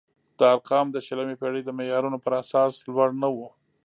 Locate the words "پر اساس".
2.25-2.73